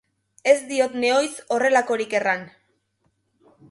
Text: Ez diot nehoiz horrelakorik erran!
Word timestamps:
Ez 0.53 0.55
diot 0.71 0.95
nehoiz 1.03 1.29
horrelakorik 1.57 2.19
erran! 2.23 2.47